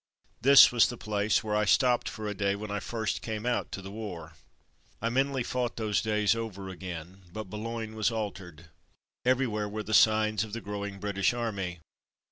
[0.41, 3.71] This was the place where I stopped for a day when I first came out
[3.73, 4.29] to the war.
[4.29, 4.39] 'qa ^u^^ tUr
[4.99, 7.25] He I mentally fought those days over again.
[7.31, 8.69] But Boulogne was altered.
[9.25, 11.81] Everywhere were the signs of the growing British Army.